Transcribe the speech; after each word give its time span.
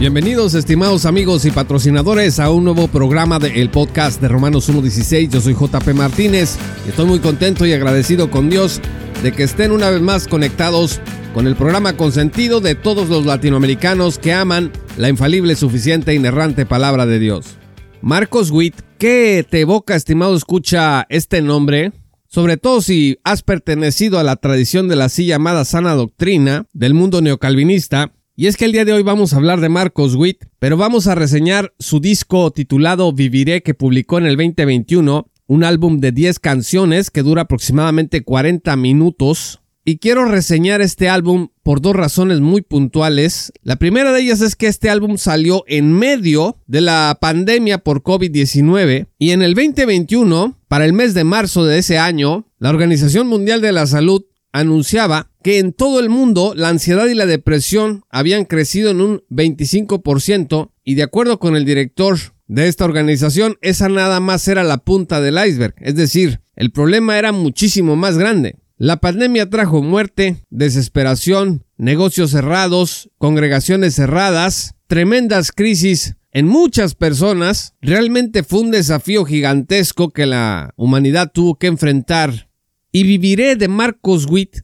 Bienvenidos 0.00 0.54
estimados 0.54 1.04
amigos 1.04 1.44
y 1.44 1.50
patrocinadores 1.50 2.40
a 2.40 2.50
un 2.50 2.64
nuevo 2.64 2.88
programa 2.88 3.38
del 3.38 3.68
podcast 3.68 4.18
de 4.18 4.28
Romanos 4.28 4.70
1.16. 4.70 5.28
Yo 5.28 5.42
soy 5.42 5.52
JP 5.52 5.88
Martínez 5.92 6.56
y 6.86 6.88
estoy 6.88 7.04
muy 7.04 7.18
contento 7.18 7.66
y 7.66 7.74
agradecido 7.74 8.30
con 8.30 8.48
Dios 8.48 8.80
de 9.22 9.30
que 9.32 9.42
estén 9.42 9.72
una 9.72 9.90
vez 9.90 10.00
más 10.00 10.26
conectados 10.26 11.02
con 11.34 11.46
el 11.46 11.54
programa 11.54 11.98
consentido 11.98 12.62
de 12.62 12.76
todos 12.76 13.10
los 13.10 13.26
latinoamericanos 13.26 14.18
que 14.18 14.32
aman 14.32 14.72
la 14.96 15.10
infalible, 15.10 15.54
suficiente 15.54 16.12
e 16.12 16.14
inerrante 16.14 16.64
palabra 16.64 17.04
de 17.04 17.18
Dios. 17.18 17.58
Marcos 18.00 18.50
Witt, 18.50 18.76
¿qué 18.96 19.44
te 19.46 19.60
evoca, 19.60 19.96
estimado 19.96 20.34
escucha, 20.34 21.04
este 21.10 21.42
nombre? 21.42 21.92
Sobre 22.26 22.56
todo 22.56 22.80
si 22.80 23.18
has 23.22 23.42
pertenecido 23.42 24.18
a 24.18 24.24
la 24.24 24.36
tradición 24.36 24.88
de 24.88 24.96
la 24.96 25.04
así 25.04 25.26
llamada 25.26 25.66
sana 25.66 25.92
doctrina 25.94 26.64
del 26.72 26.94
mundo 26.94 27.20
neocalvinista, 27.20 28.14
y 28.40 28.46
es 28.46 28.56
que 28.56 28.64
el 28.64 28.72
día 28.72 28.86
de 28.86 28.94
hoy 28.94 29.02
vamos 29.02 29.34
a 29.34 29.36
hablar 29.36 29.60
de 29.60 29.68
Marcos 29.68 30.14
Witt, 30.14 30.46
pero 30.58 30.78
vamos 30.78 31.06
a 31.06 31.14
reseñar 31.14 31.74
su 31.78 32.00
disco 32.00 32.50
titulado 32.50 33.12
Viviré 33.12 33.62
que 33.62 33.74
publicó 33.74 34.16
en 34.16 34.24
el 34.24 34.38
2021, 34.38 35.30
un 35.46 35.62
álbum 35.62 36.00
de 36.00 36.10
10 36.10 36.38
canciones 36.38 37.10
que 37.10 37.22
dura 37.22 37.42
aproximadamente 37.42 38.24
40 38.24 38.74
minutos. 38.76 39.60
Y 39.84 39.98
quiero 39.98 40.24
reseñar 40.24 40.80
este 40.80 41.10
álbum 41.10 41.48
por 41.62 41.82
dos 41.82 41.94
razones 41.94 42.40
muy 42.40 42.62
puntuales. 42.62 43.52
La 43.62 43.76
primera 43.76 44.10
de 44.10 44.22
ellas 44.22 44.40
es 44.40 44.56
que 44.56 44.68
este 44.68 44.88
álbum 44.88 45.18
salió 45.18 45.62
en 45.66 45.92
medio 45.92 46.56
de 46.66 46.80
la 46.80 47.18
pandemia 47.20 47.84
por 47.84 48.02
COVID-19 48.02 49.08
y 49.18 49.32
en 49.32 49.42
el 49.42 49.52
2021, 49.52 50.56
para 50.66 50.86
el 50.86 50.94
mes 50.94 51.12
de 51.12 51.24
marzo 51.24 51.66
de 51.66 51.76
ese 51.76 51.98
año, 51.98 52.46
la 52.58 52.70
Organización 52.70 53.26
Mundial 53.26 53.60
de 53.60 53.72
la 53.72 53.86
Salud 53.86 54.24
anunciaba 54.52 55.30
que 55.42 55.58
en 55.58 55.72
todo 55.72 56.00
el 56.00 56.08
mundo 56.08 56.52
la 56.54 56.68
ansiedad 56.68 57.06
y 57.06 57.14
la 57.14 57.26
depresión 57.26 58.02
habían 58.10 58.44
crecido 58.44 58.90
en 58.90 59.00
un 59.00 59.22
25% 59.30 60.70
y 60.84 60.94
de 60.94 61.02
acuerdo 61.02 61.38
con 61.38 61.56
el 61.56 61.64
director 61.64 62.18
de 62.46 62.66
esta 62.66 62.84
organización, 62.84 63.56
esa 63.60 63.88
nada 63.88 64.18
más 64.18 64.48
era 64.48 64.64
la 64.64 64.78
punta 64.78 65.20
del 65.20 65.38
iceberg, 65.38 65.74
es 65.78 65.94
decir, 65.94 66.40
el 66.56 66.72
problema 66.72 67.16
era 67.16 67.32
muchísimo 67.32 67.96
más 67.96 68.18
grande. 68.18 68.56
La 68.76 68.96
pandemia 68.96 69.48
trajo 69.48 69.82
muerte, 69.82 70.44
desesperación, 70.50 71.64
negocios 71.76 72.30
cerrados, 72.30 73.10
congregaciones 73.18 73.94
cerradas, 73.94 74.74
tremendas 74.86 75.52
crisis 75.52 76.16
en 76.32 76.46
muchas 76.46 76.94
personas. 76.94 77.74
Realmente 77.80 78.42
fue 78.42 78.60
un 78.60 78.70
desafío 78.70 79.24
gigantesco 79.24 80.10
que 80.10 80.26
la 80.26 80.72
humanidad 80.76 81.30
tuvo 81.32 81.56
que 81.56 81.66
enfrentar 81.66 82.49
y 82.92 83.04
viviré 83.04 83.56
de 83.56 83.68
Marcos 83.68 84.26
Witt, 84.28 84.62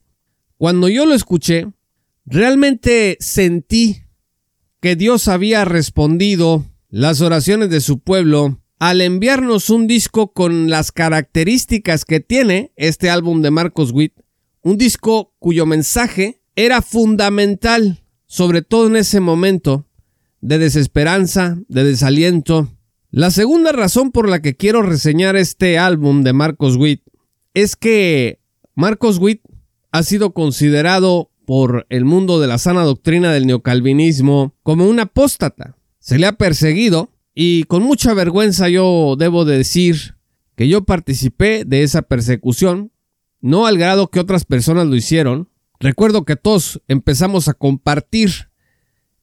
cuando 0.56 0.88
yo 0.88 1.06
lo 1.06 1.14
escuché, 1.14 1.68
realmente 2.24 3.16
sentí 3.20 4.02
que 4.80 4.96
Dios 4.96 5.28
había 5.28 5.64
respondido 5.64 6.64
las 6.88 7.20
oraciones 7.20 7.70
de 7.70 7.80
su 7.80 7.98
pueblo 8.00 8.60
al 8.78 9.00
enviarnos 9.00 9.70
un 9.70 9.86
disco 9.86 10.32
con 10.32 10.70
las 10.70 10.92
características 10.92 12.04
que 12.04 12.20
tiene 12.20 12.72
este 12.76 13.10
álbum 13.10 13.42
de 13.42 13.50
Marcos 13.50 13.92
Witt, 13.92 14.12
un 14.62 14.76
disco 14.76 15.34
cuyo 15.38 15.66
mensaje 15.66 16.42
era 16.56 16.82
fundamental, 16.82 18.02
sobre 18.26 18.62
todo 18.62 18.88
en 18.88 18.96
ese 18.96 19.20
momento 19.20 19.86
de 20.40 20.58
desesperanza, 20.58 21.58
de 21.68 21.84
desaliento. 21.84 22.70
La 23.10 23.30
segunda 23.30 23.72
razón 23.72 24.10
por 24.10 24.28
la 24.28 24.42
que 24.42 24.56
quiero 24.56 24.82
reseñar 24.82 25.36
este 25.36 25.78
álbum 25.78 26.22
de 26.22 26.32
Marcos 26.32 26.76
Witt 26.76 27.02
es 27.56 27.74
que 27.74 28.38
Marcos 28.74 29.16
Witt 29.16 29.40
ha 29.90 30.02
sido 30.02 30.34
considerado 30.34 31.30
por 31.46 31.86
el 31.88 32.04
mundo 32.04 32.38
de 32.38 32.46
la 32.46 32.58
sana 32.58 32.82
doctrina 32.82 33.32
del 33.32 33.46
neocalvinismo 33.46 34.54
como 34.62 34.86
un 34.86 35.00
apóstata. 35.00 35.74
Se 35.98 36.18
le 36.18 36.26
ha 36.26 36.32
perseguido 36.32 37.14
y 37.34 37.64
con 37.64 37.82
mucha 37.82 38.12
vergüenza 38.12 38.68
yo 38.68 39.16
debo 39.18 39.46
decir 39.46 40.16
que 40.54 40.68
yo 40.68 40.84
participé 40.84 41.64
de 41.64 41.82
esa 41.82 42.02
persecución, 42.02 42.92
no 43.40 43.66
al 43.66 43.78
grado 43.78 44.10
que 44.10 44.20
otras 44.20 44.44
personas 44.44 44.86
lo 44.86 44.94
hicieron. 44.94 45.48
Recuerdo 45.80 46.26
que 46.26 46.36
todos 46.36 46.82
empezamos 46.88 47.48
a 47.48 47.54
compartir 47.54 48.50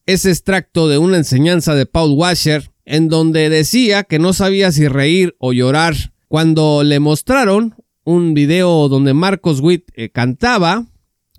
ese 0.08 0.32
extracto 0.32 0.88
de 0.88 0.98
una 0.98 1.18
enseñanza 1.18 1.76
de 1.76 1.86
Paul 1.86 2.14
Washer 2.18 2.72
en 2.86 3.10
donde 3.10 3.52
decía 3.52 4.04
que 4.04 4.18
no 4.18 4.34
sabía 4.34 4.72
si 4.72 4.88
reír 4.88 5.36
o 5.38 5.54
llorar 5.54 5.94
cuando 6.30 6.84
le 6.84 7.00
mostraron 7.00 7.76
un 8.04 8.34
video 8.34 8.90
donde 8.90 9.14
Marcos 9.14 9.60
Witt 9.62 9.90
eh, 9.96 10.10
cantaba 10.10 10.86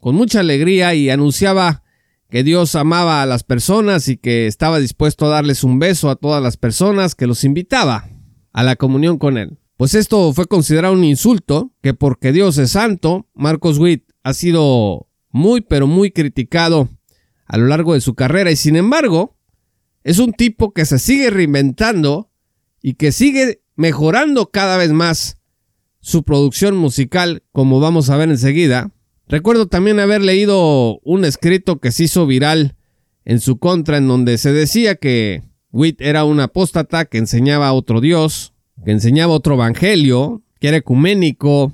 con 0.00 0.14
mucha 0.14 0.40
alegría 0.40 0.94
y 0.94 1.10
anunciaba 1.10 1.82
que 2.30 2.42
Dios 2.42 2.74
amaba 2.74 3.22
a 3.22 3.26
las 3.26 3.44
personas 3.44 4.08
y 4.08 4.16
que 4.16 4.46
estaba 4.46 4.78
dispuesto 4.78 5.26
a 5.26 5.30
darles 5.30 5.62
un 5.64 5.78
beso 5.78 6.10
a 6.10 6.16
todas 6.16 6.42
las 6.42 6.56
personas, 6.56 7.14
que 7.14 7.26
los 7.26 7.44
invitaba 7.44 8.08
a 8.52 8.62
la 8.62 8.76
comunión 8.76 9.18
con 9.18 9.38
él. 9.38 9.58
Pues 9.76 9.94
esto 9.94 10.32
fue 10.32 10.46
considerado 10.46 10.94
un 10.94 11.04
insulto, 11.04 11.72
que 11.82 11.94
porque 11.94 12.32
Dios 12.32 12.58
es 12.58 12.72
santo, 12.72 13.28
Marcos 13.34 13.78
Witt 13.78 14.10
ha 14.22 14.34
sido 14.34 15.08
muy 15.30 15.60
pero 15.60 15.86
muy 15.86 16.10
criticado 16.10 16.88
a 17.46 17.58
lo 17.58 17.66
largo 17.66 17.94
de 17.94 18.00
su 18.00 18.14
carrera 18.14 18.50
y 18.50 18.56
sin 18.56 18.76
embargo 18.76 19.36
es 20.02 20.18
un 20.18 20.32
tipo 20.32 20.72
que 20.72 20.84
se 20.84 20.98
sigue 20.98 21.30
reinventando 21.30 22.30
y 22.80 22.94
que 22.94 23.10
sigue 23.10 23.62
mejorando 23.74 24.50
cada 24.50 24.76
vez 24.76 24.92
más 24.92 25.38
su 26.04 26.22
producción 26.22 26.76
musical, 26.76 27.42
como 27.50 27.80
vamos 27.80 28.10
a 28.10 28.18
ver 28.18 28.28
enseguida. 28.28 28.90
Recuerdo 29.26 29.68
también 29.68 29.98
haber 29.98 30.20
leído 30.20 31.00
un 31.02 31.24
escrito 31.24 31.80
que 31.80 31.92
se 31.92 32.04
hizo 32.04 32.26
viral 32.26 32.76
en 33.24 33.40
su 33.40 33.58
contra, 33.58 33.96
en 33.96 34.06
donde 34.06 34.36
se 34.36 34.52
decía 34.52 34.96
que 34.96 35.42
Witt 35.72 36.02
era 36.02 36.24
un 36.24 36.40
apóstata 36.40 37.06
que 37.06 37.16
enseñaba 37.16 37.68
a 37.68 37.72
otro 37.72 38.02
Dios, 38.02 38.52
que 38.84 38.90
enseñaba 38.90 39.32
otro 39.32 39.54
evangelio, 39.54 40.42
que 40.60 40.68
era 40.68 40.76
ecuménico, 40.76 41.72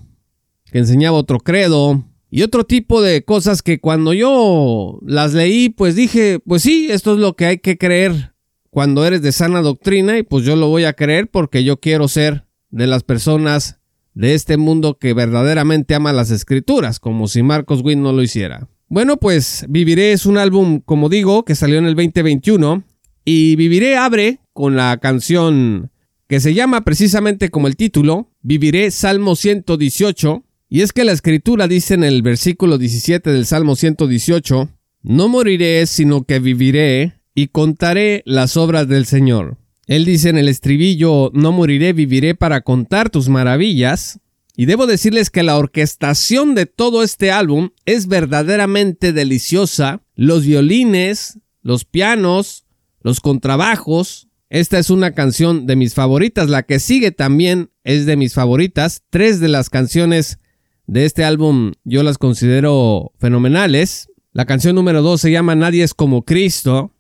que 0.70 0.78
enseñaba 0.78 1.18
otro 1.18 1.40
credo 1.40 2.04
y 2.30 2.42
otro 2.42 2.62
tipo 2.62 3.02
de 3.02 3.24
cosas 3.24 3.62
que 3.62 3.80
cuando 3.80 4.12
yo 4.12 5.00
las 5.04 5.34
leí, 5.34 5.70
pues 5.70 5.96
dije, 5.96 6.38
pues 6.38 6.62
sí, 6.62 6.86
esto 6.88 7.14
es 7.14 7.18
lo 7.18 7.34
que 7.34 7.46
hay 7.46 7.58
que 7.58 7.78
creer 7.78 8.36
cuando 8.70 9.04
eres 9.04 9.22
de 9.22 9.32
sana 9.32 9.60
doctrina 9.60 10.18
y 10.18 10.22
pues 10.22 10.44
yo 10.44 10.54
lo 10.54 10.68
voy 10.68 10.84
a 10.84 10.92
creer 10.92 11.28
porque 11.28 11.64
yo 11.64 11.80
quiero 11.80 12.06
ser 12.06 12.46
de 12.68 12.86
las 12.86 13.02
personas 13.02 13.79
de 14.14 14.34
este 14.34 14.56
mundo 14.56 14.98
que 14.98 15.14
verdaderamente 15.14 15.94
ama 15.94 16.12
las 16.12 16.30
escrituras, 16.30 16.98
como 17.00 17.28
si 17.28 17.42
Marcos 17.42 17.82
Witt 17.82 17.98
no 17.98 18.12
lo 18.12 18.22
hiciera. 18.22 18.68
Bueno, 18.88 19.18
pues 19.18 19.64
Viviré 19.68 20.12
es 20.12 20.26
un 20.26 20.36
álbum, 20.36 20.80
como 20.80 21.08
digo, 21.08 21.44
que 21.44 21.54
salió 21.54 21.78
en 21.78 21.86
el 21.86 21.94
2021 21.94 22.82
y 23.24 23.56
Viviré 23.56 23.96
abre 23.96 24.40
con 24.52 24.74
la 24.76 24.96
canción 24.98 25.90
que 26.26 26.40
se 26.40 26.54
llama 26.54 26.84
precisamente 26.84 27.50
como 27.50 27.66
el 27.66 27.76
título, 27.76 28.30
Viviré 28.42 28.90
Salmo 28.90 29.34
118, 29.36 30.44
y 30.68 30.82
es 30.82 30.92
que 30.92 31.04
la 31.04 31.12
escritura 31.12 31.66
dice 31.66 31.94
en 31.94 32.04
el 32.04 32.22
versículo 32.22 32.78
17 32.78 33.30
del 33.30 33.46
Salmo 33.46 33.74
118, 33.74 34.68
No 35.02 35.28
moriré, 35.28 35.86
sino 35.86 36.22
que 36.22 36.38
viviré 36.38 37.14
y 37.34 37.48
contaré 37.48 38.22
las 38.26 38.56
obras 38.56 38.86
del 38.86 39.06
Señor. 39.06 39.59
Él 39.90 40.04
dice 40.04 40.28
en 40.28 40.38
el 40.38 40.46
estribillo, 40.46 41.32
no 41.34 41.50
moriré, 41.50 41.92
viviré 41.92 42.36
para 42.36 42.60
contar 42.60 43.10
tus 43.10 43.28
maravillas. 43.28 44.20
Y 44.54 44.66
debo 44.66 44.86
decirles 44.86 45.30
que 45.30 45.42
la 45.42 45.58
orquestación 45.58 46.54
de 46.54 46.66
todo 46.66 47.02
este 47.02 47.32
álbum 47.32 47.70
es 47.86 48.06
verdaderamente 48.06 49.12
deliciosa. 49.12 50.04
Los 50.14 50.46
violines, 50.46 51.40
los 51.60 51.84
pianos, 51.84 52.66
los 53.00 53.18
contrabajos. 53.18 54.28
Esta 54.48 54.78
es 54.78 54.90
una 54.90 55.10
canción 55.10 55.66
de 55.66 55.74
mis 55.74 55.94
favoritas. 55.94 56.48
La 56.48 56.62
que 56.62 56.78
sigue 56.78 57.10
también 57.10 57.72
es 57.82 58.06
de 58.06 58.16
mis 58.16 58.32
favoritas. 58.32 59.02
Tres 59.10 59.40
de 59.40 59.48
las 59.48 59.70
canciones 59.70 60.38
de 60.86 61.04
este 61.04 61.24
álbum 61.24 61.72
yo 61.82 62.04
las 62.04 62.16
considero 62.16 63.10
fenomenales. 63.18 64.08
La 64.30 64.46
canción 64.46 64.76
número 64.76 65.02
dos 65.02 65.20
se 65.20 65.32
llama 65.32 65.56
Nadie 65.56 65.82
es 65.82 65.94
como 65.94 66.24
Cristo. 66.24 66.94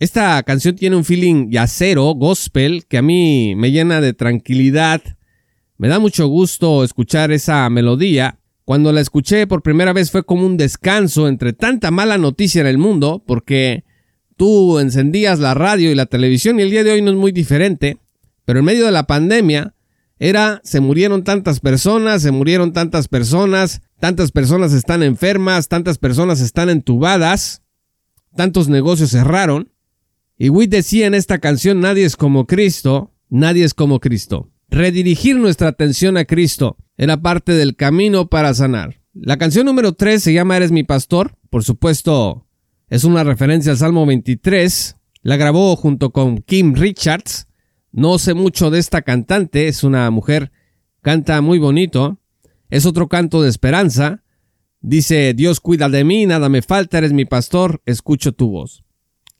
Esta 0.00 0.42
canción 0.44 0.76
tiene 0.76 0.96
un 0.96 1.04
feeling 1.04 1.50
yacero, 1.50 2.14
gospel, 2.14 2.86
que 2.86 2.96
a 2.96 3.02
mí 3.02 3.54
me 3.54 3.70
llena 3.70 4.00
de 4.00 4.14
tranquilidad. 4.14 5.02
Me 5.76 5.88
da 5.88 5.98
mucho 5.98 6.26
gusto 6.26 6.84
escuchar 6.84 7.32
esa 7.32 7.68
melodía. 7.68 8.38
Cuando 8.64 8.94
la 8.94 9.02
escuché 9.02 9.46
por 9.46 9.60
primera 9.60 9.92
vez 9.92 10.10
fue 10.10 10.24
como 10.24 10.46
un 10.46 10.56
descanso 10.56 11.28
entre 11.28 11.52
tanta 11.52 11.90
mala 11.90 12.16
noticia 12.16 12.62
en 12.62 12.66
el 12.66 12.78
mundo, 12.78 13.22
porque 13.26 13.84
tú 14.38 14.78
encendías 14.78 15.38
la 15.38 15.52
radio 15.52 15.92
y 15.92 15.94
la 15.94 16.06
televisión 16.06 16.58
y 16.58 16.62
el 16.62 16.70
día 16.70 16.82
de 16.82 16.92
hoy 16.92 17.02
no 17.02 17.10
es 17.10 17.16
muy 17.18 17.30
diferente, 17.30 17.98
pero 18.46 18.60
en 18.60 18.64
medio 18.64 18.86
de 18.86 18.92
la 18.92 19.06
pandemia 19.06 19.74
era 20.18 20.62
se 20.64 20.80
murieron 20.80 21.24
tantas 21.24 21.60
personas, 21.60 22.22
se 22.22 22.30
murieron 22.30 22.72
tantas 22.72 23.06
personas, 23.06 23.82
tantas 23.98 24.32
personas 24.32 24.72
están 24.72 25.02
enfermas, 25.02 25.68
tantas 25.68 25.98
personas 25.98 26.40
están 26.40 26.70
entubadas, 26.70 27.60
tantos 28.34 28.70
negocios 28.70 29.10
cerraron 29.10 29.70
y 30.42 30.48
Witt 30.48 30.70
decía 30.70 31.06
en 31.06 31.12
esta 31.12 31.38
canción, 31.38 31.80
nadie 31.80 32.06
es 32.06 32.16
como 32.16 32.46
Cristo, 32.46 33.12
nadie 33.28 33.62
es 33.62 33.74
como 33.74 34.00
Cristo. 34.00 34.48
Redirigir 34.70 35.36
nuestra 35.36 35.68
atención 35.68 36.16
a 36.16 36.24
Cristo 36.24 36.78
era 36.96 37.20
parte 37.20 37.52
del 37.52 37.76
camino 37.76 38.30
para 38.30 38.54
sanar. 38.54 39.02
La 39.12 39.36
canción 39.36 39.66
número 39.66 39.92
3 39.92 40.22
se 40.22 40.32
llama 40.32 40.56
Eres 40.56 40.72
mi 40.72 40.82
pastor. 40.82 41.36
Por 41.50 41.62
supuesto, 41.62 42.46
es 42.88 43.04
una 43.04 43.22
referencia 43.22 43.72
al 43.72 43.76
Salmo 43.76 44.06
23. 44.06 44.96
La 45.20 45.36
grabó 45.36 45.76
junto 45.76 46.08
con 46.08 46.38
Kim 46.38 46.72
Richards. 46.74 47.46
No 47.92 48.18
sé 48.18 48.32
mucho 48.32 48.70
de 48.70 48.78
esta 48.78 49.02
cantante, 49.02 49.68
es 49.68 49.84
una 49.84 50.10
mujer, 50.10 50.52
canta 51.02 51.42
muy 51.42 51.58
bonito. 51.58 52.18
Es 52.70 52.86
otro 52.86 53.10
canto 53.10 53.42
de 53.42 53.50
esperanza. 53.50 54.22
Dice, 54.80 55.34
Dios 55.34 55.60
cuida 55.60 55.90
de 55.90 56.02
mí, 56.02 56.24
nada 56.24 56.48
me 56.48 56.62
falta, 56.62 56.96
eres 56.96 57.12
mi 57.12 57.26
pastor, 57.26 57.82
escucho 57.84 58.32
tu 58.32 58.48
voz. 58.48 58.84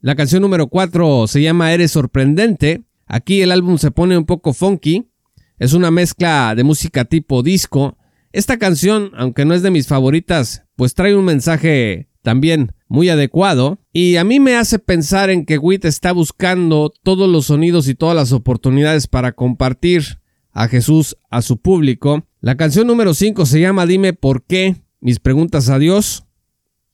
La 0.03 0.15
canción 0.15 0.41
número 0.41 0.65
4 0.65 1.27
se 1.27 1.43
llama 1.43 1.73
Eres 1.73 1.91
sorprendente. 1.91 2.81
Aquí 3.05 3.41
el 3.41 3.51
álbum 3.51 3.77
se 3.77 3.91
pone 3.91 4.17
un 4.17 4.25
poco 4.25 4.51
funky. 4.51 5.11
Es 5.59 5.73
una 5.73 5.91
mezcla 5.91 6.55
de 6.55 6.63
música 6.63 7.05
tipo 7.05 7.43
disco. 7.43 7.99
Esta 8.31 8.57
canción, 8.57 9.11
aunque 9.15 9.45
no 9.45 9.53
es 9.53 9.61
de 9.61 9.69
mis 9.69 9.85
favoritas, 9.85 10.63
pues 10.75 10.95
trae 10.95 11.15
un 11.15 11.25
mensaje 11.25 12.09
también 12.23 12.73
muy 12.87 13.09
adecuado 13.09 13.77
y 13.93 14.15
a 14.15 14.23
mí 14.23 14.39
me 14.39 14.55
hace 14.55 14.79
pensar 14.79 15.29
en 15.29 15.45
que 15.45 15.59
Witt 15.59 15.85
está 15.85 16.13
buscando 16.13 16.91
todos 17.03 17.29
los 17.29 17.45
sonidos 17.45 17.87
y 17.87 17.93
todas 17.93 18.15
las 18.15 18.31
oportunidades 18.31 19.05
para 19.05 19.33
compartir 19.33 20.19
a 20.51 20.67
Jesús 20.67 21.15
a 21.29 21.43
su 21.43 21.57
público. 21.57 22.25
La 22.39 22.57
canción 22.57 22.87
número 22.87 23.13
5 23.13 23.45
se 23.45 23.61
llama 23.61 23.85
Dime 23.85 24.13
por 24.13 24.45
qué, 24.45 24.77
mis 24.99 25.19
preguntas 25.19 25.69
a 25.69 25.77
Dios. 25.77 26.25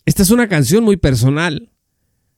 Esta 0.05 0.23
es 0.23 0.31
una 0.31 0.49
canción 0.49 0.83
muy 0.83 0.97
personal, 0.97 1.71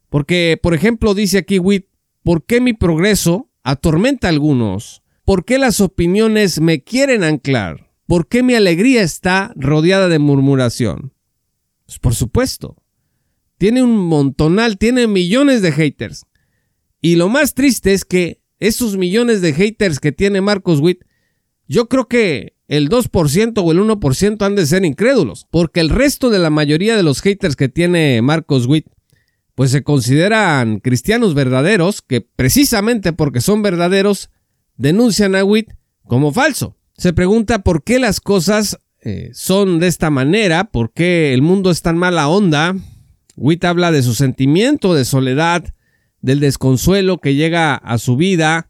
porque 0.10 0.60
por 0.62 0.74
ejemplo 0.74 1.14
dice 1.14 1.38
aquí 1.40 1.60
Witt, 1.60 1.88
¿por 2.24 2.46
qué 2.46 2.62
mi 2.62 2.74
progreso 2.74 3.50
atormenta 3.64 4.28
a 4.28 4.32
algunos? 4.32 5.04
¿Por 5.26 5.46
qué 5.46 5.60
las 5.60 5.80
opiniones 5.80 6.60
me 6.60 6.84
quieren 6.84 7.24
anclar? 7.24 7.92
¿Por 8.08 8.28
qué 8.28 8.42
mi 8.42 8.56
alegría 8.56 9.04
está 9.04 9.54
rodeada 9.56 10.08
de 10.08 10.18
murmuración? 10.18 11.14
Pues 11.86 12.00
por 12.00 12.16
supuesto. 12.16 12.76
Tiene 13.60 13.84
un 13.84 13.96
montonal, 13.98 14.78
tiene 14.78 15.06
millones 15.06 15.62
de 15.62 15.72
haters. 15.72 16.26
Y 17.02 17.16
lo 17.16 17.30
más 17.30 17.54
triste 17.54 17.94
es 17.94 18.06
que 18.06 18.42
esos 18.60 18.98
millones 18.98 19.42
de 19.42 19.54
haters 19.54 20.00
que 20.00 20.12
tiene 20.12 20.42
Marcos 20.42 20.80
Witt, 20.80 21.04
yo 21.68 21.88
creo 21.88 22.08
que 22.08 22.56
el 22.68 22.90
2% 22.90 23.54
o 23.64 23.72
el 23.72 23.80
1% 23.80 24.46
han 24.46 24.56
de 24.56 24.66
ser 24.66 24.86
incrédulos, 24.86 25.48
porque 25.50 25.80
el 25.80 25.90
resto 25.90 26.30
de 26.30 26.40
la 26.40 26.50
mayoría 26.50 26.96
de 26.96 27.04
los 27.04 27.22
haters 27.22 27.56
que 27.56 27.70
tiene 27.70 28.22
Marcos 28.22 28.66
Witt, 28.66 28.88
pues 29.60 29.72
se 29.72 29.84
consideran 29.84 30.80
cristianos 30.80 31.34
verdaderos, 31.34 32.02
que 32.02 32.22
precisamente 32.22 33.12
porque 33.12 33.42
son 33.42 33.62
verdaderos, 33.62 34.30
denuncian 34.78 35.36
a 35.36 35.44
Witt 35.44 35.74
como 36.06 36.32
falso. 36.32 36.78
Se 36.96 37.12
pregunta 37.12 37.60
por 37.60 37.84
qué 37.84 38.00
las 38.00 38.22
cosas 38.22 38.80
eh, 39.02 39.32
son 39.34 39.80
de 39.80 39.88
esta 39.88 40.12
manera, 40.12 40.72
por 40.72 40.94
qué 40.94 41.34
el 41.34 41.42
mundo 41.42 41.72
es 41.72 41.82
tan 41.82 41.98
mala 41.98 42.30
onda. 42.30 42.74
Witt 43.36 43.66
habla 43.66 43.92
de 43.92 44.02
su 44.02 44.14
sentimiento 44.14 44.94
de 44.94 45.04
soledad, 45.04 45.66
del 46.22 46.40
desconsuelo 46.40 47.18
que 47.18 47.36
llega 47.36 47.76
a 47.76 47.98
su 47.98 48.16
vida. 48.16 48.70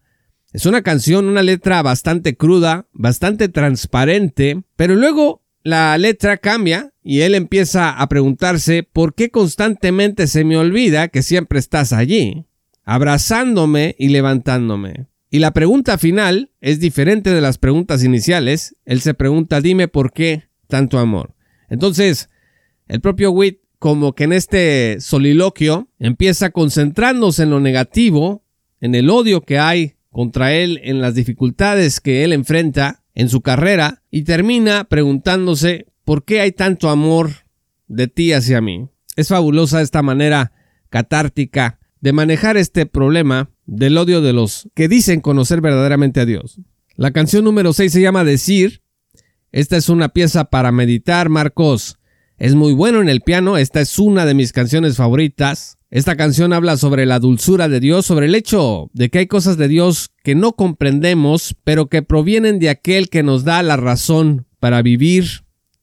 Es 0.53 0.65
una 0.65 0.81
canción, 0.81 1.25
una 1.25 1.44
letra 1.44 1.83
bastante 1.83 2.36
cruda, 2.36 2.88
bastante 2.94 3.47
transparente, 3.47 4.63
pero 4.75 4.95
luego 4.95 5.44
la 5.69 5.98
letra 5.98 6.38
cambia 6.38 6.92
y 7.04 7.21
él 7.21 7.36
empieza 7.36 7.92
a 7.92 8.07
preguntarse 8.10 8.83
por 8.83 9.16
qué 9.16 9.30
constantemente 9.30 10.27
se 10.27 10.44
me 10.44 10.57
olvida 10.57 11.07
que 11.07 11.24
siempre 11.24 11.60
estás 11.60 11.94
allí, 11.94 12.45
abrazándome 12.83 13.95
y 13.98 14.10
levantándome. 14.10 15.07
Y 15.31 15.39
la 15.39 15.51
pregunta 15.51 15.98
final 15.98 16.51
es 16.60 16.80
diferente 16.80 17.30
de 17.31 17.42
las 17.42 17.57
preguntas 17.57 18.04
iniciales. 18.04 18.75
Él 18.86 19.01
se 19.01 19.13
pregunta, 19.13 19.62
dime 19.62 19.88
por 19.88 20.12
qué 20.12 20.50
tanto 20.68 20.98
amor. 20.98 21.36
Entonces, 21.69 22.30
el 22.88 23.00
propio 23.00 23.31
Witt, 23.31 23.60
como 23.77 24.13
que 24.13 24.24
en 24.24 24.33
este 24.33 24.98
soliloquio, 25.00 25.88
empieza 26.00 26.50
concentrándose 26.50 27.44
en 27.44 27.51
lo 27.51 27.60
negativo, 27.60 28.44
en 28.81 28.95
el 28.95 29.10
odio 29.10 29.42
que 29.42 29.60
hay 29.60 29.95
contra 30.10 30.54
él, 30.54 30.80
en 30.83 31.00
las 31.00 31.13
dificultades 31.13 32.00
que 32.00 32.24
él 32.24 32.33
enfrenta 32.33 32.99
en 33.15 33.29
su 33.29 33.41
carrera, 33.41 34.01
y 34.11 34.23
termina 34.23 34.85
preguntándose, 34.85 35.88
¿por 36.06 36.23
qué 36.23 36.41
hay 36.41 36.51
tanto 36.51 36.89
amor 36.89 37.31
de 37.88 38.07
ti 38.07 38.33
hacia 38.33 38.61
mí? 38.61 38.89
Es 39.15 39.29
fabulosa 39.29 39.81
esta 39.81 40.01
manera 40.01 40.53
catártica 40.89 41.79
de 42.01 42.13
manejar 42.13 42.57
este 42.57 42.85
problema 42.85 43.50
del 43.65 43.97
odio 43.97 44.21
de 44.21 44.33
los 44.33 44.69
que 44.73 44.88
dicen 44.88 45.21
conocer 45.21 45.61
verdaderamente 45.61 46.21
a 46.21 46.25
Dios. 46.25 46.59
La 46.95 47.11
canción 47.11 47.44
número 47.44 47.73
6 47.73 47.91
se 47.91 48.01
llama 48.01 48.23
Decir. 48.23 48.81
Esta 49.51 49.77
es 49.77 49.89
una 49.89 50.09
pieza 50.09 50.45
para 50.45 50.71
meditar, 50.71 51.29
Marcos. 51.29 51.99
Es 52.39 52.56
muy 52.56 52.74
bueno 52.74 53.01
en 53.01 53.09
el 53.09 53.19
piano, 53.19 53.57
esta 53.57 53.81
es 53.81 54.00
una 54.00 54.25
de 54.25 54.33
mis 54.33 54.53
canciones 54.53 54.95
favoritas. 54.95 55.77
Esta 55.91 56.15
canción 56.15 56.53
habla 56.53 56.77
sobre 56.77 57.06
la 57.06 57.19
dulzura 57.19 57.68
de 57.68 57.81
Dios, 57.81 58.06
sobre 58.06 58.27
el 58.27 58.36
hecho 58.36 58.89
de 58.94 59.09
que 59.09 59.19
hay 59.19 59.27
cosas 59.27 59.57
de 59.57 59.68
Dios 59.68 60.12
que 60.24 60.36
no 60.36 60.53
comprendemos, 60.53 61.56
pero 61.65 61.88
que 61.88 62.01
provienen 62.01 62.59
de 62.59 62.69
aquel 62.69 63.09
que 63.09 63.24
nos 63.24 63.44
da 63.44 63.62
la 63.62 63.75
razón 63.75 64.47
para 64.59 64.81
vivir, 64.81 65.25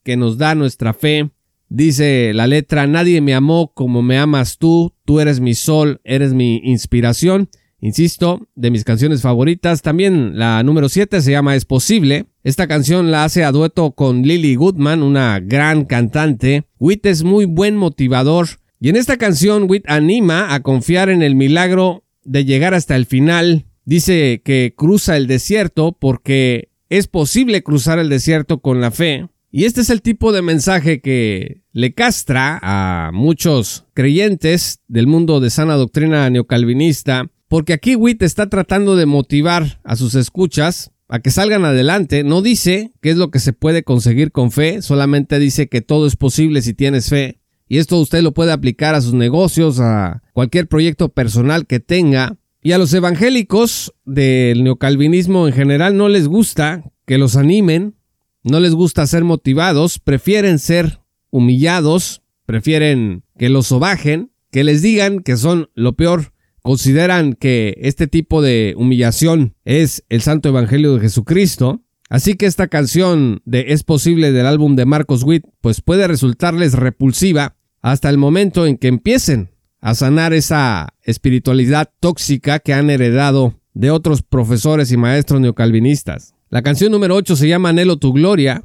que 0.03 0.17
nos 0.17 0.39
da 0.39 0.55
nuestra 0.55 0.95
fe, 0.95 1.31
Dice 1.69 2.33
la 2.33 2.47
letra, 2.47 2.87
nadie 2.87 3.21
me 3.21 3.35
amó 3.35 3.73
como 3.75 4.01
me 4.01 4.19
amas 4.19 4.59
tú, 4.59 4.95
tú 5.05 5.19
eres 5.19 5.41
mi 5.41 5.55
sol, 5.55 6.01
eres 6.05 6.33
mi 6.33 6.61
inspiración. 6.63 7.49
Insisto, 7.87 8.49
de 8.57 8.73
mis 8.73 8.83
canciones 8.83 9.23
favoritas. 9.23 9.81
También 9.81 10.37
la 10.37 10.61
número 10.65 10.89
7 10.89 11.21
se 11.21 11.31
llama 11.31 11.55
Es 11.55 11.65
Posible. 11.65 12.27
Esta 12.43 12.67
canción 12.67 13.13
la 13.13 13.23
hace 13.23 13.45
a 13.45 13.53
dueto 13.53 13.93
con 13.93 14.23
Lily 14.23 14.57
Goodman, 14.57 15.05
una 15.05 15.39
gran 15.39 15.85
cantante. 15.85 16.65
Witt 16.81 17.07
es 17.07 17.23
muy 17.23 17.45
buen 17.45 17.77
motivador. 17.77 18.49
Y 18.81 18.89
en 18.89 18.97
esta 18.97 19.19
canción 19.19 19.67
Witt 19.71 19.89
anima 19.89 20.53
a 20.53 20.65
confiar 20.65 21.11
en 21.11 21.23
el 21.23 21.37
milagro 21.37 22.03
de 22.25 22.45
llegar 22.45 22.75
hasta 22.75 22.97
el 22.97 23.07
final. 23.07 23.67
Dice 23.85 24.43
que 24.45 24.75
cruza 24.77 25.17
el 25.17 25.29
desierto 25.29 25.97
porque 25.97 26.71
es 26.89 27.07
posible 27.07 27.63
cruzar 27.63 28.01
el 28.01 28.09
desierto 28.09 28.59
con 28.59 28.81
la 28.81 28.91
fe. 28.91 29.29
Y 29.53 29.65
este 29.65 29.83
es 29.83 29.91
el 29.91 30.03
tipo 30.03 30.33
de 30.33 30.43
mensaje 30.43 31.01
que 31.01 31.63
le 31.73 31.95
castra 31.95 32.59
a 32.63 33.13
muchos 33.13 33.87
creyentes 33.95 34.81
del 34.89 35.07
mundo 35.07 35.39
de 35.39 35.51
sana 35.51 35.77
doctrina 35.77 36.29
neocalvinista, 36.31 37.31
porque 37.49 37.73
aquí 37.73 37.97
Witt 37.97 38.23
está 38.23 38.49
tratando 38.49 38.97
de 38.97 39.07
motivar 39.07 39.81
a 39.85 39.97
sus 39.97 40.15
escuchas 40.15 40.93
a 41.09 41.21
que 41.21 41.31
salgan 41.31 41.65
adelante. 41.65 42.25
No 42.25 42.43
dice 42.43 42.93
qué 43.01 43.11
es 43.11 43.17
lo 43.17 43.31
que 43.31 43.39
se 43.39 43.53
puede 43.53 43.83
conseguir 43.85 44.33
con 44.33 44.51
fe, 44.51 44.83
solamente 44.83 45.39
dice 45.39 45.69
que 45.69 45.81
todo 45.81 46.07
es 46.07 46.17
posible 46.17 46.63
si 46.63 46.75
tienes 46.75 47.09
fe. 47.09 47.41
Y 47.69 47.79
esto 47.79 47.99
usted 47.99 48.23
lo 48.23 48.33
puede 48.33 48.53
aplicar 48.53 48.95
a 48.95 49.01
sus 49.01 49.15
negocios, 49.15 49.81
a 49.81 50.23
cualquier 50.33 50.69
proyecto 50.69 51.09
personal 51.09 51.67
que 51.67 51.81
tenga. 51.81 52.37
Y 52.63 52.73
a 52.73 52.79
los 52.79 52.93
evangélicos 52.95 53.95
del 54.05 54.65
neocalvinismo 54.65 55.47
en 55.47 55.55
general 55.55 55.97
no 55.97 56.09
les 56.09 56.29
gusta 56.29 56.85
que 57.07 57.19
los 57.19 57.37
animen, 57.37 57.97
no 58.43 58.61
les 58.61 58.75
gusta 58.75 59.07
ser 59.07 59.25
motivados, 59.25 59.99
prefieren 59.99 60.59
ser 60.59 61.01
humillados, 61.31 62.23
prefieren 62.45 63.25
que 63.39 63.49
los 63.49 63.69
sobajen, 63.69 64.33
que 64.51 64.65
les 64.65 64.83
digan 64.83 65.21
que 65.21 65.37
son 65.37 65.71
lo 65.75 65.95
peor, 65.95 66.33
consideran 66.67 67.35
que 67.35 67.79
este 67.81 68.09
tipo 68.09 68.43
de 68.43 68.75
humillación 68.77 69.55
es 69.65 70.03
el 70.09 70.21
santo 70.21 70.49
evangelio 70.49 70.95
de 70.95 71.01
Jesucristo. 71.01 71.85
Así 72.09 72.35
que 72.35 72.47
esta 72.47 72.67
canción 72.67 73.41
de 73.45 73.67
Es 73.69 73.85
posible 73.85 74.33
del 74.33 74.47
álbum 74.47 74.75
de 74.75 74.85
Marcos 74.85 75.23
Witt 75.23 75.45
pues 75.61 75.81
puede 75.81 76.09
resultarles 76.09 76.73
repulsiva 76.73 77.55
hasta 77.83 78.11
el 78.11 78.19
momento 78.19 78.67
en 78.67 78.79
que 78.79 78.89
empiecen 78.89 79.51
a 79.81 79.95
sanar 79.95 80.33
esa 80.33 80.89
espiritualidad 81.05 81.89
tóxica 82.01 82.59
que 82.59 82.75
han 82.75 82.91
heredado 82.91 83.55
de 83.73 83.93
otros 83.93 84.23
profesores 84.23 84.91
y 84.91 84.97
maestros 84.97 85.41
neocalvinistas. 85.41 86.35
La 86.51 86.63
canción 86.63 86.91
número 86.91 87.15
8 87.15 87.37
se 87.37 87.47
llama 87.47 87.69
Anhelo 87.69 87.99
tu 87.99 88.13
gloria. 88.13 88.65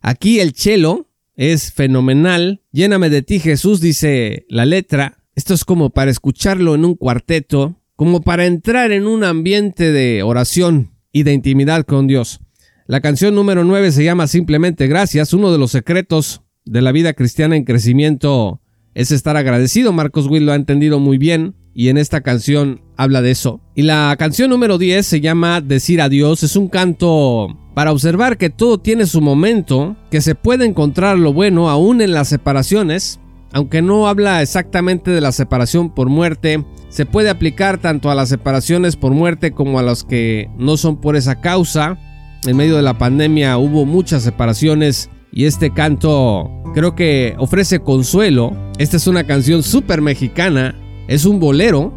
Aquí 0.00 0.38
el 0.38 0.52
chelo 0.52 1.08
es 1.34 1.72
fenomenal. 1.72 2.62
Lléname 2.70 3.10
de 3.10 3.22
ti, 3.22 3.40
Jesús, 3.40 3.80
dice 3.80 4.46
la 4.48 4.64
letra. 4.64 5.21
Esto 5.34 5.54
es 5.54 5.64
como 5.64 5.90
para 5.90 6.10
escucharlo 6.10 6.74
en 6.74 6.84
un 6.84 6.94
cuarteto, 6.94 7.76
como 7.96 8.20
para 8.20 8.44
entrar 8.44 8.92
en 8.92 9.06
un 9.06 9.24
ambiente 9.24 9.90
de 9.90 10.22
oración 10.22 10.90
y 11.10 11.22
de 11.22 11.32
intimidad 11.32 11.84
con 11.84 12.06
Dios. 12.06 12.40
La 12.86 13.00
canción 13.00 13.34
número 13.34 13.64
9 13.64 13.92
se 13.92 14.04
llama 14.04 14.26
Simplemente 14.26 14.88
Gracias. 14.88 15.32
Uno 15.32 15.50
de 15.50 15.56
los 15.56 15.70
secretos 15.70 16.42
de 16.66 16.82
la 16.82 16.92
vida 16.92 17.14
cristiana 17.14 17.56
en 17.56 17.64
crecimiento 17.64 18.60
es 18.92 19.10
estar 19.10 19.38
agradecido. 19.38 19.94
Marcos 19.94 20.26
Will 20.26 20.44
lo 20.44 20.52
ha 20.52 20.56
entendido 20.56 21.00
muy 21.00 21.16
bien 21.16 21.54
y 21.72 21.88
en 21.88 21.96
esta 21.96 22.20
canción 22.20 22.82
habla 22.98 23.22
de 23.22 23.30
eso. 23.30 23.62
Y 23.74 23.82
la 23.82 24.14
canción 24.18 24.50
número 24.50 24.76
10 24.76 25.06
se 25.06 25.22
llama 25.22 25.62
Decir 25.62 26.02
Adiós. 26.02 26.42
Es 26.42 26.56
un 26.56 26.68
canto 26.68 27.56
para 27.74 27.92
observar 27.92 28.36
que 28.36 28.50
todo 28.50 28.78
tiene 28.78 29.06
su 29.06 29.22
momento, 29.22 29.96
que 30.10 30.20
se 30.20 30.34
puede 30.34 30.66
encontrar 30.66 31.18
lo 31.18 31.32
bueno 31.32 31.70
aún 31.70 32.02
en 32.02 32.12
las 32.12 32.28
separaciones. 32.28 33.18
Aunque 33.52 33.82
no 33.82 34.08
habla 34.08 34.42
exactamente 34.42 35.10
de 35.10 35.20
la 35.20 35.32
separación 35.32 35.90
por 35.90 36.08
muerte, 36.08 36.64
se 36.88 37.06
puede 37.06 37.30
aplicar 37.30 37.78
tanto 37.78 38.10
a 38.10 38.14
las 38.14 38.28
separaciones 38.28 38.96
por 38.96 39.12
muerte 39.12 39.52
como 39.52 39.78
a 39.78 39.82
las 39.82 40.04
que 40.04 40.48
no 40.56 40.76
son 40.76 41.00
por 41.00 41.16
esa 41.16 41.40
causa. 41.40 41.98
En 42.46 42.56
medio 42.56 42.76
de 42.76 42.82
la 42.82 42.98
pandemia 42.98 43.58
hubo 43.58 43.84
muchas 43.84 44.22
separaciones 44.22 45.10
y 45.30 45.44
este 45.44 45.72
canto 45.72 46.50
creo 46.74 46.94
que 46.94 47.34
ofrece 47.38 47.80
consuelo. 47.80 48.56
Esta 48.78 48.96
es 48.96 49.06
una 49.06 49.24
canción 49.24 49.62
súper 49.62 50.00
mexicana 50.00 50.74
es 51.08 51.24
un 51.24 51.40
bolero 51.40 51.92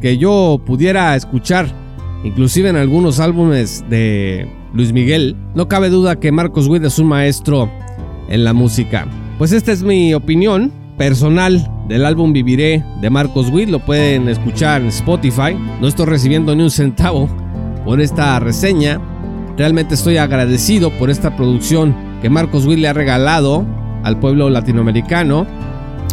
que 0.00 0.16
yo 0.18 0.62
pudiera 0.64 1.14
escuchar, 1.16 1.68
inclusive 2.24 2.68
en 2.68 2.76
algunos 2.76 3.20
álbumes 3.20 3.84
de 3.90 4.48
Luis 4.72 4.92
Miguel, 4.92 5.36
no 5.54 5.68
cabe 5.68 5.90
duda 5.90 6.18
que 6.18 6.32
Marcos 6.32 6.66
Witt 6.66 6.84
es 6.84 6.98
un 6.98 7.06
maestro 7.06 7.70
en 8.28 8.44
la 8.44 8.52
música. 8.52 9.06
Pues 9.38 9.52
esta 9.52 9.72
es 9.72 9.82
mi 9.82 10.14
opinión 10.14 10.72
personal 10.98 11.70
del 11.88 12.04
álbum 12.04 12.32
Viviré 12.32 12.84
de 13.00 13.08
Marcos 13.08 13.48
Witt, 13.50 13.70
lo 13.70 13.78
pueden 13.78 14.28
escuchar 14.28 14.82
en 14.82 14.88
Spotify. 14.88 15.56
No 15.80 15.88
estoy 15.88 16.06
recibiendo 16.06 16.54
ni 16.54 16.64
un 16.64 16.70
centavo 16.70 17.28
por 17.84 18.00
esta 18.00 18.38
reseña. 18.40 19.00
Realmente 19.56 19.94
estoy 19.94 20.18
agradecido 20.18 20.90
por 20.90 21.08
esta 21.08 21.34
producción 21.36 21.96
que 22.20 22.28
Marcos 22.28 22.66
Witt 22.66 22.80
le 22.80 22.88
ha 22.88 22.92
regalado 22.92 23.64
al 24.02 24.18
pueblo 24.18 24.50
latinoamericano. 24.50 25.46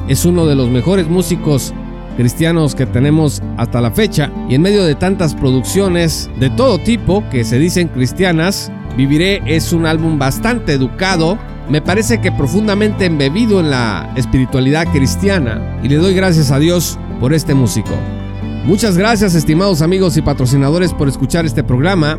Es 0.08 0.24
uno 0.24 0.46
de 0.46 0.56
los 0.56 0.70
mejores 0.70 1.10
músicos 1.10 1.74
cristianos 2.16 2.76
que 2.76 2.86
tenemos 2.86 3.42
hasta 3.58 3.82
la 3.82 3.92
fecha 3.92 4.32
y 4.48 4.56
en 4.56 4.62
medio 4.62 4.86
de 4.86 4.96
tantas 4.96 5.36
producciones 5.36 6.30
de 6.40 6.50
todo 6.52 6.80
tipo 6.80 7.24
que 7.30 7.44
se 7.44 7.60
dicen 7.60 7.90
cristianas, 7.90 8.72
Viviré 8.98 9.42
es 9.46 9.74
un 9.74 9.86
álbum 9.86 10.18
bastante 10.18 10.74
educado, 10.74 11.38
me 11.70 11.82
parece 11.82 12.22
que 12.22 12.32
profundamente 12.32 13.06
embebido 13.06 13.60
en 13.60 13.70
la 13.70 14.14
espiritualidad 14.16 14.88
cristiana 14.92 15.80
y 15.84 15.90
le 15.90 15.96
doy 15.96 16.14
gracias 16.14 16.52
a 16.52 16.60
Dios 16.60 16.98
por 17.20 17.34
este 17.34 17.54
músico. 17.54 17.92
Muchas 18.66 18.98
gracias 18.98 19.36
estimados 19.36 19.82
amigos 19.82 20.16
y 20.18 20.22
patrocinadores 20.22 20.94
por 20.94 21.08
escuchar 21.08 21.46
este 21.46 21.64
programa. 21.64 22.18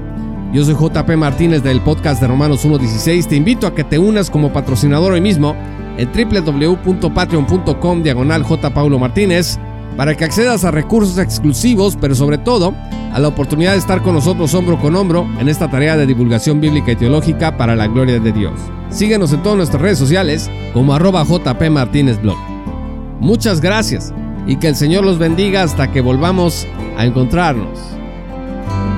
Yo 0.53 0.65
soy 0.65 0.75
JP 0.75 1.17
Martínez 1.17 1.63
del 1.63 1.81
podcast 1.81 2.21
de 2.21 2.29
Romanos 2.29 2.65
1.16. 2.65 3.27
Te 3.27 3.37
invito 3.37 3.67
a 3.67 3.75
que 3.75 3.83
te 3.83 3.99
unas 3.99 4.31
como 4.31 4.53
patrocinador 4.53 5.13
hoy 5.13 5.21
mismo 5.21 5.57
en 5.97 6.11
www.patreon.com 6.13 8.03
diagonal 8.03 8.43
J. 8.43 8.75
Paulo 8.75 8.99
Martínez 8.99 9.59
para 9.97 10.15
que 10.15 10.25
accedas 10.25 10.65
a 10.65 10.71
recursos 10.71 11.19
exclusivos, 11.19 11.97
pero 12.01 12.15
sobre 12.15 12.39
todo 12.39 12.75
a 13.13 13.19
la 13.19 13.29
oportunidad 13.29 13.73
de 13.73 13.79
estar 13.79 14.03
con 14.03 14.15
nosotros 14.15 14.53
hombro 14.55 14.79
con 14.79 14.95
hombro 14.97 15.27
en 15.39 15.49
esta 15.49 15.71
tarea 15.71 15.97
de 15.97 16.07
divulgación 16.07 16.61
bíblica 16.61 16.93
y 16.93 16.97
teológica 16.97 17.57
para 17.57 17.77
la 17.77 17.87
gloria 17.87 18.21
de 18.21 18.33
Dios. 18.33 18.55
Síguenos 18.91 19.33
en 19.33 19.43
todas 19.43 19.59
nuestras 19.59 19.83
redes 19.83 19.99
sociales 19.99 20.51
como 20.73 20.95
arroba 20.95 21.25
JP 21.25 21.71
Martínez. 21.71 22.19
Muchas 23.21 23.61
gracias 23.61 24.13
y 24.47 24.57
que 24.57 24.69
el 24.69 24.77
Señor 24.77 25.05
los 25.05 25.19
bendiga 25.19 25.63
hasta 25.63 25.91
que 25.91 26.01
volvamos 26.01 26.67
a 26.97 27.05
encontrarnos. 27.05 27.79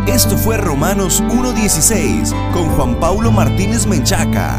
Esto 0.07 0.37
fue 0.37 0.57
Romanos 0.57 1.23
1.16 1.29 2.33
con 2.53 2.65
Juan 2.71 2.99
Paulo 2.99 3.31
Martínez 3.31 3.87
Menchaca. 3.87 4.59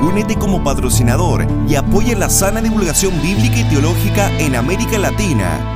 Únete 0.00 0.36
como 0.36 0.62
patrocinador 0.62 1.46
y 1.68 1.74
apoya 1.76 2.16
la 2.16 2.28
sana 2.28 2.60
divulgación 2.60 3.14
bíblica 3.22 3.60
y 3.60 3.64
teológica 3.64 4.30
en 4.38 4.54
América 4.54 4.98
Latina. 4.98 5.75